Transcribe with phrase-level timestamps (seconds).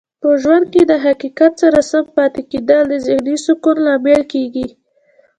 [0.21, 4.67] په ژوند کې د حقیقت سره سم پاتې کیدل د ذهنې سکون لامل کیږي.